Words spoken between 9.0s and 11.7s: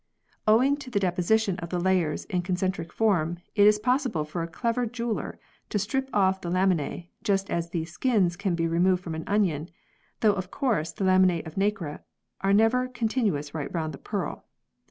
from an onion, though of course the laminae of